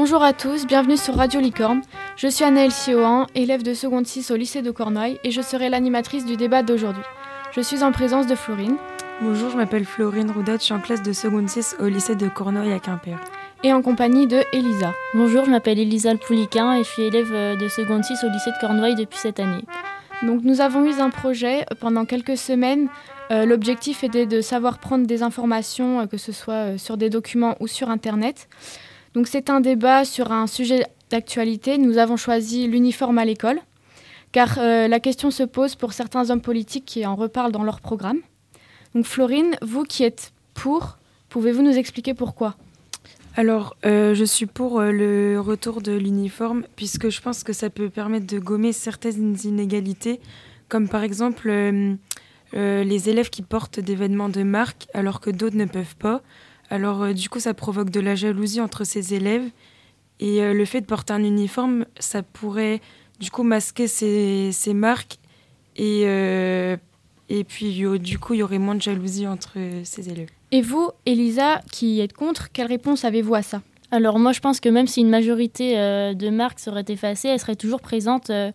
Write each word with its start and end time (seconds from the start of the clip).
Bonjour 0.00 0.22
à 0.22 0.32
tous, 0.32 0.64
bienvenue 0.64 0.96
sur 0.96 1.16
Radio 1.16 1.40
Licorne. 1.40 1.82
Je 2.14 2.28
suis 2.28 2.44
Anaëlle 2.44 2.70
Siohan, 2.70 3.26
élève 3.34 3.64
de 3.64 3.74
seconde 3.74 4.06
6 4.06 4.30
au 4.30 4.36
lycée 4.36 4.62
de 4.62 4.70
Cornouailles 4.70 5.18
et 5.24 5.32
je 5.32 5.42
serai 5.42 5.68
l'animatrice 5.68 6.24
du 6.24 6.36
débat 6.36 6.62
d'aujourd'hui. 6.62 7.02
Je 7.50 7.60
suis 7.60 7.82
en 7.82 7.90
présence 7.90 8.28
de 8.28 8.36
Florine. 8.36 8.76
Bonjour, 9.20 9.50
je 9.50 9.56
m'appelle 9.56 9.84
Florine 9.84 10.30
Roudette, 10.30 10.60
je 10.60 10.66
suis 10.66 10.72
en 10.72 10.78
classe 10.78 11.02
de 11.02 11.12
seconde 11.12 11.48
6 11.48 11.78
au 11.80 11.86
lycée 11.86 12.14
de 12.14 12.28
Cornouailles 12.28 12.74
à 12.74 12.78
Quimper. 12.78 13.18
Et 13.64 13.72
en 13.72 13.82
compagnie 13.82 14.28
de 14.28 14.44
Elisa. 14.52 14.94
Bonjour, 15.14 15.44
je 15.44 15.50
m'appelle 15.50 15.80
Elisa 15.80 16.14
Pouliquin 16.14 16.74
et 16.74 16.84
je 16.84 16.88
suis 16.88 17.02
élève 17.02 17.32
euh, 17.32 17.56
de 17.56 17.66
seconde 17.66 18.04
6 18.04 18.22
au 18.22 18.28
lycée 18.28 18.52
de 18.52 18.60
Cornouailles 18.60 18.94
depuis 18.94 19.18
cette 19.18 19.40
année. 19.40 19.64
Donc 20.22 20.42
nous 20.44 20.60
avons 20.60 20.84
eu 20.84 21.00
un 21.00 21.10
projet 21.10 21.66
pendant 21.80 22.04
quelques 22.04 22.36
semaines. 22.36 22.88
Euh, 23.30 23.44
L'objectif 23.44 24.04
était 24.04 24.26
de 24.26 24.40
savoir 24.40 24.78
prendre 24.78 25.06
des 25.06 25.22
informations, 25.22 26.00
euh, 26.00 26.06
que 26.06 26.16
ce 26.16 26.32
soit 26.32 26.54
euh, 26.54 26.78
sur 26.78 26.96
des 26.96 27.10
documents 27.10 27.56
ou 27.60 27.66
sur 27.66 27.90
Internet. 27.90 28.48
Donc 29.14 29.26
c'est 29.26 29.50
un 29.50 29.60
débat 29.60 30.04
sur 30.04 30.32
un 30.32 30.46
sujet 30.46 30.84
d'actualité. 31.10 31.78
Nous 31.78 31.98
avons 31.98 32.16
choisi 32.16 32.66
l'uniforme 32.66 33.18
à 33.18 33.24
l'école, 33.24 33.60
car 34.32 34.58
euh, 34.58 34.88
la 34.88 35.00
question 35.00 35.30
se 35.30 35.42
pose 35.42 35.74
pour 35.74 35.92
certains 35.92 36.30
hommes 36.30 36.40
politiques 36.40 36.84
qui 36.84 37.06
en 37.06 37.14
reparlent 37.14 37.52
dans 37.52 37.64
leur 37.64 37.80
programme. 37.80 38.20
Florine, 39.04 39.56
vous 39.62 39.84
qui 39.84 40.02
êtes 40.02 40.32
pour, 40.54 40.98
pouvez-vous 41.28 41.62
nous 41.62 41.76
expliquer 41.76 42.14
pourquoi? 42.14 42.56
Alors, 43.36 43.76
euh, 43.86 44.14
je 44.14 44.24
suis 44.24 44.46
pour 44.46 44.80
euh, 44.80 44.90
le 44.90 45.40
retour 45.40 45.80
de 45.80 45.92
l'uniforme, 45.92 46.64
puisque 46.74 47.08
je 47.08 47.20
pense 47.20 47.44
que 47.44 47.52
ça 47.52 47.70
peut 47.70 47.90
permettre 47.90 48.26
de 48.26 48.40
gommer 48.40 48.72
certaines 48.72 49.36
inégalités, 49.44 50.20
comme 50.68 50.88
par 50.88 51.02
exemple 51.02 51.50
les 52.54 53.08
élèves 53.08 53.28
qui 53.30 53.42
portent 53.42 53.78
des 53.78 53.94
vêtements 53.94 54.30
de 54.30 54.42
marque 54.42 54.86
alors 54.94 55.20
que 55.20 55.30
d'autres 55.30 55.56
ne 55.56 55.66
peuvent 55.66 55.96
pas. 55.96 56.22
Alors, 56.70 57.02
euh, 57.02 57.12
du 57.12 57.28
coup, 57.28 57.40
ça 57.40 57.54
provoque 57.54 57.90
de 57.90 58.00
la 58.00 58.14
jalousie 58.14 58.60
entre 58.60 58.84
ces 58.84 59.14
élèves. 59.14 59.48
Et 60.20 60.42
euh, 60.42 60.52
le 60.52 60.64
fait 60.64 60.80
de 60.80 60.86
porter 60.86 61.12
un 61.12 61.24
uniforme, 61.24 61.86
ça 61.98 62.22
pourrait 62.22 62.80
du 63.20 63.30
coup 63.30 63.42
masquer 63.42 63.86
ces, 63.88 64.50
ces 64.52 64.74
marques. 64.74 65.18
Et, 65.76 66.02
euh, 66.06 66.76
et 67.28 67.44
puis, 67.44 67.82
du 68.00 68.18
coup, 68.18 68.34
il 68.34 68.38
y 68.38 68.42
aurait 68.42 68.58
moins 68.58 68.74
de 68.74 68.82
jalousie 68.82 69.26
entre 69.26 69.52
euh, 69.56 69.80
ces 69.84 70.08
élèves. 70.08 70.28
Et 70.50 70.62
vous, 70.62 70.90
Elisa, 71.06 71.60
qui 71.70 72.00
êtes 72.00 72.14
contre, 72.14 72.50
quelle 72.52 72.66
réponse 72.68 73.04
avez-vous 73.04 73.34
à 73.34 73.42
ça? 73.42 73.62
Alors 73.90 74.18
moi 74.18 74.32
je 74.32 74.40
pense 74.40 74.60
que 74.60 74.68
même 74.68 74.86
si 74.86 75.00
une 75.00 75.08
majorité 75.08 75.78
euh, 75.78 76.12
de 76.12 76.28
marques 76.28 76.60
serait 76.60 76.84
effacée, 76.88 77.28
elle 77.28 77.40
serait 77.40 77.56
toujours 77.56 77.80
présente 77.80 78.28
euh, 78.28 78.52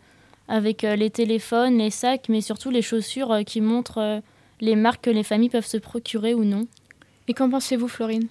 avec 0.47 0.83
euh, 0.83 0.95
les 0.95 1.09
téléphones, 1.09 1.79
les 1.79 1.89
sacs, 1.89 2.29
mais 2.29 2.39
surtout 2.39 2.69
les 2.69 2.83
chaussures 2.83 3.31
euh, 3.31 3.41
qui 3.41 3.59
montrent 3.59 3.97
euh, 3.97 4.19
les 4.61 4.75
marques 4.75 5.05
que 5.05 5.09
les 5.09 5.23
familles 5.23 5.49
peuvent 5.49 5.65
se 5.65 5.77
procurer 5.77 6.35
ou 6.35 6.45
non. 6.45 6.67
Et 7.27 7.33
qu'en 7.33 7.49
pensez-vous, 7.49 7.87
Florine? 7.87 8.27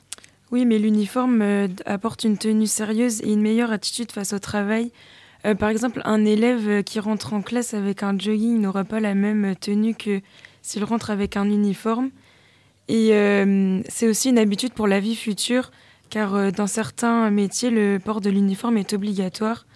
Oui, 0.50 0.64
mais 0.66 0.78
l'uniforme 0.78 1.40
euh, 1.42 1.68
apporte 1.86 2.24
une 2.24 2.36
tenue 2.36 2.66
sérieuse 2.66 3.22
et 3.22 3.32
une 3.32 3.40
meilleure 3.40 3.72
attitude 3.72 4.12
face 4.12 4.32
au 4.32 4.38
travail. 4.38 4.90
Euh, 5.44 5.54
par 5.54 5.70
exemple, 5.70 6.02
un 6.04 6.24
élève 6.24 6.68
euh, 6.68 6.82
qui 6.82 7.00
rentre 7.00 7.32
en 7.32 7.42
classe 7.42 7.74
avec 7.74 8.02
un 8.02 8.18
jogging 8.18 8.60
n'aura 8.60 8.84
pas 8.84 9.00
la 9.00 9.14
même 9.14 9.54
tenue 9.56 9.94
que 9.94 10.20
s'il 10.60 10.84
rentre 10.84 11.10
avec 11.10 11.36
un 11.36 11.48
uniforme. 11.48 12.10
Et 12.88 13.10
euh, 13.12 13.80
c'est 13.88 14.08
aussi 14.08 14.28
une 14.28 14.38
habitude 14.38 14.72
pour 14.74 14.86
la 14.86 15.00
vie 15.00 15.16
future, 15.16 15.70
car 16.10 16.34
euh, 16.34 16.50
dans 16.50 16.66
certains 16.66 17.30
métiers, 17.30 17.70
le 17.70 17.98
port 17.98 18.20
de 18.20 18.30
l'uniforme 18.30 18.76
est 18.76 18.92
obligatoire, 18.92 19.66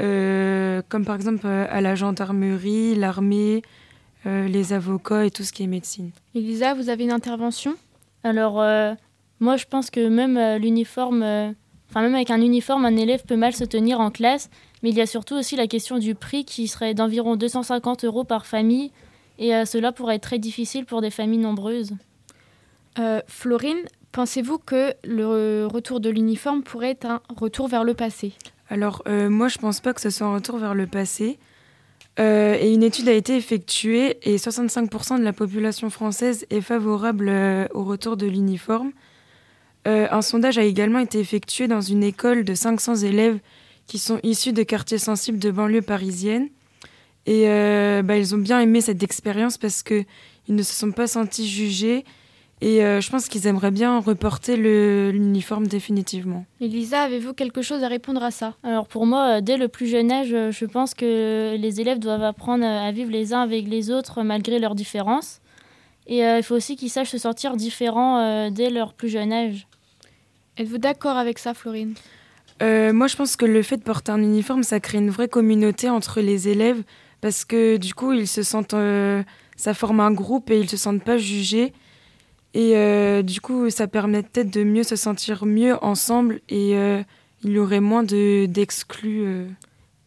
Euh, 0.00 0.80
comme 0.88 1.04
par 1.04 1.14
exemple 1.14 1.46
à 1.46 1.80
la 1.82 1.94
gendarmerie, 1.94 2.94
l'armée, 2.96 3.62
les 4.24 4.72
avocats 4.72 5.26
et 5.26 5.30
tout 5.30 5.44
ce 5.44 5.52
qui 5.52 5.62
est 5.64 5.68
médecine. 5.68 6.10
Elisa, 6.34 6.72
vous 6.74 6.88
avez 6.88 7.04
une 7.04 7.12
intervention? 7.12 7.76
Alors 8.24 8.60
euh, 8.60 8.94
moi 9.40 9.56
je 9.56 9.66
pense 9.66 9.90
que 9.90 10.08
même 10.08 10.36
euh, 10.36 10.58
l'uniforme, 10.58 11.22
euh, 11.22 11.50
enfin 11.90 12.02
même 12.02 12.14
avec 12.14 12.30
un 12.30 12.40
uniforme, 12.40 12.84
un 12.84 12.96
élève 12.96 13.24
peut 13.24 13.36
mal 13.36 13.54
se 13.54 13.64
tenir 13.64 14.00
en 14.00 14.10
classe, 14.10 14.50
mais 14.82 14.90
il 14.90 14.96
y 14.96 15.00
a 15.00 15.06
surtout 15.06 15.34
aussi 15.34 15.56
la 15.56 15.66
question 15.66 15.98
du 15.98 16.14
prix 16.14 16.44
qui 16.44 16.68
serait 16.68 16.94
d'environ 16.94 17.36
250 17.36 18.04
euros 18.04 18.24
par 18.24 18.46
famille, 18.46 18.90
et 19.38 19.54
euh, 19.54 19.64
cela 19.64 19.92
pourrait 19.92 20.16
être 20.16 20.22
très 20.22 20.38
difficile 20.38 20.84
pour 20.84 21.00
des 21.00 21.10
familles 21.10 21.38
nombreuses. 21.38 21.92
Euh, 22.98 23.20
Florine, 23.26 23.80
pensez-vous 24.12 24.58
que 24.58 24.94
le 25.04 25.66
retour 25.66 26.00
de 26.00 26.10
l'uniforme 26.10 26.62
pourrait 26.62 26.90
être 26.90 27.06
un 27.06 27.20
retour 27.34 27.68
vers 27.68 27.84
le 27.84 27.94
passé? 27.94 28.32
Alors, 28.68 29.02
euh, 29.06 29.28
moi, 29.28 29.48
je 29.48 29.58
pense 29.58 29.80
pas 29.80 29.92
que 29.92 30.00
ce 30.00 30.10
soit 30.10 30.26
un 30.26 30.34
retour 30.34 30.58
vers 30.58 30.74
le 30.74 30.86
passé. 30.86 31.38
Euh, 32.20 32.56
et 32.60 32.72
une 32.72 32.82
étude 32.82 33.08
a 33.08 33.12
été 33.12 33.36
effectuée 33.36 34.18
et 34.22 34.36
65% 34.36 35.18
de 35.18 35.24
la 35.24 35.32
population 35.32 35.88
française 35.88 36.46
est 36.50 36.60
favorable 36.60 37.28
euh, 37.28 37.66
au 37.72 37.84
retour 37.84 38.16
de 38.16 38.26
l'uniforme. 38.26 38.92
Euh, 39.88 40.06
un 40.10 40.22
sondage 40.22 40.58
a 40.58 40.62
également 40.62 40.98
été 40.98 41.18
effectué 41.18 41.68
dans 41.68 41.80
une 41.80 42.04
école 42.04 42.44
de 42.44 42.54
500 42.54 42.96
élèves 42.96 43.38
qui 43.86 43.98
sont 43.98 44.20
issus 44.22 44.52
de 44.52 44.62
quartiers 44.62 44.98
sensibles 44.98 45.38
de 45.38 45.50
banlieue 45.50 45.82
parisienne. 45.82 46.48
Et 47.24 47.44
bah, 48.02 48.16
ils 48.16 48.34
ont 48.34 48.38
bien 48.38 48.58
aimé 48.60 48.80
cette 48.80 49.02
expérience 49.04 49.56
parce 49.56 49.84
qu'ils 49.84 50.04
ne 50.48 50.62
se 50.62 50.74
sont 50.74 50.90
pas 50.90 51.06
sentis 51.06 51.48
jugés. 51.48 52.04
Et 52.64 52.84
euh, 52.84 53.00
je 53.00 53.10
pense 53.10 53.28
qu'ils 53.28 53.48
aimeraient 53.48 53.72
bien 53.72 53.98
reporter 53.98 54.56
le- 54.56 55.10
l'uniforme 55.10 55.66
définitivement. 55.66 56.46
Elisa, 56.60 57.02
avez-vous 57.02 57.34
quelque 57.34 57.60
chose 57.60 57.82
à 57.82 57.88
répondre 57.88 58.22
à 58.22 58.30
ça? 58.30 58.54
Alors 58.62 58.86
pour 58.86 59.04
moi, 59.04 59.38
euh, 59.38 59.40
dès 59.40 59.56
le 59.56 59.66
plus 59.66 59.88
jeune 59.88 60.12
âge, 60.12 60.32
euh, 60.32 60.52
je 60.52 60.64
pense 60.64 60.94
que 60.94 61.56
les 61.56 61.80
élèves 61.80 61.98
doivent 61.98 62.22
apprendre 62.22 62.64
à 62.64 62.92
vivre 62.92 63.10
les 63.10 63.34
uns 63.34 63.40
avec 63.42 63.66
les 63.66 63.90
autres 63.90 64.22
malgré 64.22 64.60
leurs 64.60 64.76
différences. 64.76 65.40
Et 66.06 66.24
euh, 66.24 66.38
il 66.38 66.44
faut 66.44 66.54
aussi 66.54 66.76
qu'ils 66.76 66.90
sachent 66.90 67.10
se 67.10 67.18
sentir 67.18 67.56
différents 67.56 68.18
euh, 68.20 68.50
dès 68.50 68.70
leur 68.70 68.92
plus 68.92 69.08
jeune 69.08 69.32
âge. 69.32 69.66
Êtes-vous 70.56 70.78
d'accord 70.78 71.16
avec 71.16 71.40
ça, 71.40 71.54
Florine? 71.54 71.94
Euh, 72.62 72.92
moi, 72.92 73.08
je 73.08 73.16
pense 73.16 73.34
que 73.34 73.44
le 73.44 73.62
fait 73.64 73.78
de 73.78 73.82
porter 73.82 74.12
un 74.12 74.22
uniforme, 74.22 74.62
ça 74.62 74.78
crée 74.78 74.98
une 74.98 75.10
vraie 75.10 75.26
communauté 75.28 75.90
entre 75.90 76.20
les 76.20 76.46
élèves 76.48 76.84
parce 77.20 77.44
que 77.44 77.76
du 77.76 77.92
coup, 77.92 78.12
ils 78.12 78.28
se 78.28 78.44
sentent, 78.44 78.74
euh, 78.74 79.24
ça 79.56 79.74
forme 79.74 79.98
un 79.98 80.12
groupe 80.12 80.48
et 80.52 80.60
ils 80.60 80.70
se 80.70 80.76
sentent 80.76 81.02
pas 81.02 81.18
jugés. 81.18 81.72
Et 82.54 82.76
euh, 82.76 83.22
du 83.22 83.40
coup, 83.40 83.70
ça 83.70 83.86
permet 83.86 84.22
peut-être 84.22 84.52
de 84.52 84.62
mieux 84.62 84.82
se 84.82 84.96
sentir 84.96 85.46
mieux 85.46 85.82
ensemble 85.82 86.40
et 86.48 86.76
euh, 86.76 87.02
il 87.44 87.52
y 87.52 87.58
aurait 87.58 87.80
moins 87.80 88.02
de 88.02 88.46
d'exclus. 88.46 89.24
euh. 89.26 89.46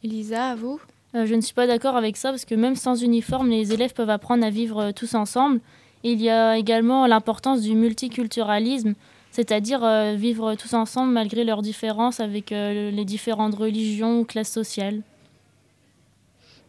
Elisa, 0.03 0.50
à 0.50 0.56
vous? 0.56 0.79
Euh, 1.16 1.25
je 1.25 1.33
ne 1.33 1.41
suis 1.41 1.53
pas 1.53 1.66
d'accord 1.66 1.95
avec 1.95 2.17
ça 2.17 2.29
parce 2.29 2.45
que 2.45 2.56
même 2.56 2.75
sans 2.75 3.01
uniforme, 3.01 3.50
les 3.50 3.73
élèves 3.73 3.94
peuvent 3.94 4.09
apprendre 4.09 4.45
à 4.45 4.50
vivre 4.50 4.91
tous 4.91 5.16
ensemble. 5.16 5.59
Et 6.03 6.11
il 6.11 6.22
y 6.22 6.29
a 6.29 6.57
également 6.57 7.07
l'importance 7.07 7.61
du 7.61 7.73
multiculturalisme, 7.73 8.94
c'est-à-dire 9.31 9.83
euh, 9.83 10.13
vivre 10.13 10.53
tous 10.53 10.75
ensemble 10.75 11.13
malgré 11.13 11.44
leurs 11.44 11.63
différences 11.63 12.19
avec 12.19 12.51
euh, 12.51 12.91
les 12.91 13.06
différentes 13.06 13.56
religions 13.56 14.19
ou 14.19 14.23
classes 14.23 14.51
sociales. 14.51 15.01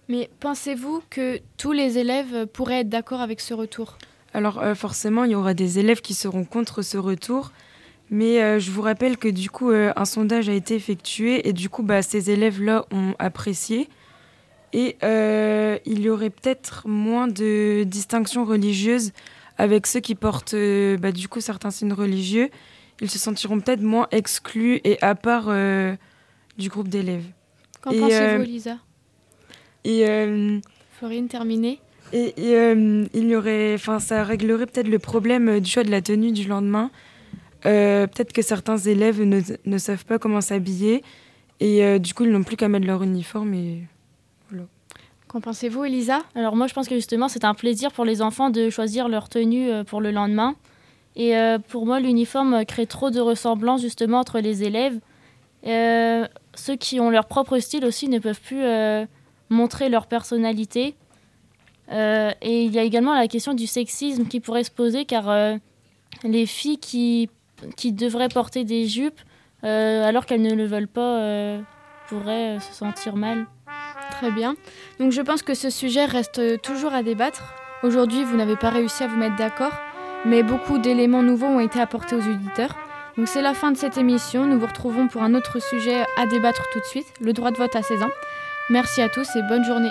Mais 0.08 0.30
pensez-vous 0.40 1.02
que 1.10 1.40
tous 1.58 1.72
les 1.72 1.98
élèves 1.98 2.46
pourraient 2.46 2.80
être 2.80 2.88
d'accord 2.88 3.20
avec 3.20 3.40
ce 3.40 3.52
retour? 3.52 3.98
Alors 4.36 4.58
euh, 4.58 4.74
forcément, 4.74 5.24
il 5.24 5.30
y 5.30 5.34
aura 5.34 5.54
des 5.54 5.78
élèves 5.78 6.02
qui 6.02 6.12
seront 6.12 6.44
contre 6.44 6.82
ce 6.82 6.98
retour. 6.98 7.52
Mais 8.10 8.42
euh, 8.42 8.58
je 8.60 8.70
vous 8.70 8.82
rappelle 8.82 9.16
que 9.16 9.28
du 9.28 9.48
coup, 9.48 9.70
euh, 9.70 9.94
un 9.96 10.04
sondage 10.04 10.50
a 10.50 10.52
été 10.52 10.74
effectué 10.74 11.48
et 11.48 11.54
du 11.54 11.70
coup, 11.70 11.82
bah, 11.82 12.02
ces 12.02 12.30
élèves-là 12.30 12.84
ont 12.90 13.14
apprécié. 13.18 13.88
Et 14.74 14.98
il 15.86 16.00
y 16.00 16.10
aurait 16.10 16.28
peut-être 16.28 16.86
moins 16.86 17.28
de 17.28 17.84
distinctions 17.84 18.44
religieuses 18.44 19.12
avec 19.56 19.86
ceux 19.86 20.00
qui 20.00 20.14
portent 20.14 20.54
bah, 20.98 21.12
du 21.12 21.28
coup 21.28 21.40
certains 21.40 21.70
signes 21.70 21.94
religieux. 21.94 22.50
Ils 23.00 23.08
se 23.08 23.18
sentiront 23.18 23.58
peut-être 23.60 23.80
moins 23.80 24.06
exclus 24.10 24.82
et 24.84 24.98
à 25.00 25.14
part 25.14 25.46
du 26.58 26.68
groupe 26.68 26.88
d'élèves. 26.88 27.24
Qu'en 27.80 27.90
pensez-vous, 27.90 28.42
Elisa? 28.42 28.76
Et 29.84 30.04
Florine, 30.98 31.28
terminée 31.28 31.80
Et, 32.12 32.34
euh, 32.38 33.06
il 33.14 33.28
y 33.28 33.36
aurait, 33.36 33.74
enfin, 33.74 33.98
ça 33.98 34.22
réglerait 34.24 34.66
peut-être 34.66 34.88
le 34.88 34.98
problème 34.98 35.48
euh, 35.48 35.60
du 35.60 35.70
choix 35.70 35.82
de 35.82 35.90
la 35.90 36.02
tenue 36.02 36.32
du 36.32 36.46
lendemain. 36.46 36.90
Euh, 37.64 38.06
peut-être 38.06 38.32
que 38.32 38.42
certains 38.42 38.76
élèves 38.76 39.20
ne, 39.22 39.78
savent 39.78 40.04
pas 40.04 40.18
comment 40.18 40.40
s'habiller 40.40 41.02
et 41.58 41.98
du 41.98 42.12
coup 42.12 42.24
ils 42.24 42.30
n'ont 42.30 42.42
plus 42.42 42.56
qu'à 42.56 42.68
mettre 42.68 42.86
leur 42.86 43.02
uniforme 43.02 43.54
et 43.54 43.82
Qu'en 45.26 45.40
pensez-vous, 45.40 45.84
Elisa? 45.84 46.20
Alors 46.36 46.54
moi, 46.54 46.68
je 46.68 46.74
pense 46.74 46.86
que 46.86 46.94
justement, 46.94 47.28
c'est 47.28 47.44
un 47.44 47.54
plaisir 47.54 47.90
pour 47.90 48.04
les 48.04 48.22
enfants 48.22 48.50
de 48.50 48.70
choisir 48.70 49.08
leur 49.08 49.28
tenue 49.28 49.70
pour 49.86 50.00
le 50.00 50.12
lendemain. 50.12 50.54
Et 51.16 51.34
pour 51.68 51.84
moi, 51.84 51.98
l'uniforme 51.98 52.64
crée 52.64 52.86
trop 52.86 53.10
de 53.10 53.18
ressemblance 53.18 53.80
justement 53.80 54.20
entre 54.20 54.38
les 54.38 54.62
élèves. 54.62 55.00
Ceux 55.64 56.76
qui 56.76 57.00
ont 57.00 57.10
leur 57.10 57.26
propre 57.26 57.58
style 57.58 57.84
aussi 57.84 58.08
ne 58.08 58.20
peuvent 58.20 58.40
plus 58.40 58.62
montrer 59.48 59.88
leur 59.88 60.06
personnalité. 60.06 60.94
Euh, 61.92 62.30
et 62.42 62.64
il 62.64 62.72
y 62.72 62.78
a 62.78 62.82
également 62.82 63.14
la 63.14 63.28
question 63.28 63.54
du 63.54 63.66
sexisme 63.66 64.26
qui 64.26 64.40
pourrait 64.40 64.64
se 64.64 64.70
poser 64.70 65.04
car 65.04 65.28
euh, 65.30 65.56
les 66.24 66.46
filles 66.46 66.78
qui, 66.78 67.30
qui 67.76 67.92
devraient 67.92 68.28
porter 68.28 68.64
des 68.64 68.86
jupes 68.86 69.20
euh, 69.64 70.04
alors 70.04 70.26
qu'elles 70.26 70.42
ne 70.42 70.54
le 70.54 70.66
veulent 70.66 70.88
pas 70.88 71.58
pourraient 72.08 72.58
se 72.60 72.72
sentir 72.72 73.16
mal. 73.16 73.46
Très 74.12 74.30
bien. 74.30 74.56
Donc 75.00 75.12
je 75.12 75.20
pense 75.20 75.42
que 75.42 75.54
ce 75.54 75.70
sujet 75.70 76.04
reste 76.04 76.60
toujours 76.62 76.94
à 76.94 77.02
débattre. 77.02 77.54
Aujourd'hui, 77.82 78.24
vous 78.24 78.36
n'avez 78.36 78.56
pas 78.56 78.70
réussi 78.70 79.02
à 79.02 79.08
vous 79.08 79.16
mettre 79.16 79.36
d'accord, 79.36 79.72
mais 80.24 80.42
beaucoup 80.42 80.78
d'éléments 80.78 81.22
nouveaux 81.22 81.46
ont 81.46 81.60
été 81.60 81.80
apportés 81.80 82.14
aux 82.14 82.22
auditeurs. 82.22 82.76
Donc 83.16 83.28
c'est 83.28 83.42
la 83.42 83.54
fin 83.54 83.72
de 83.72 83.76
cette 83.76 83.98
émission. 83.98 84.46
Nous 84.46 84.58
vous 84.58 84.66
retrouvons 84.66 85.08
pour 85.08 85.22
un 85.22 85.34
autre 85.34 85.60
sujet 85.60 86.04
à 86.16 86.26
débattre 86.26 86.62
tout 86.72 86.80
de 86.80 86.84
suite, 86.84 87.06
le 87.20 87.32
droit 87.32 87.50
de 87.50 87.56
vote 87.56 87.74
à 87.74 87.82
16 87.82 88.02
ans. 88.02 88.10
Merci 88.70 89.00
à 89.00 89.08
tous 89.08 89.28
et 89.36 89.42
bonne 89.42 89.64
journée. 89.64 89.90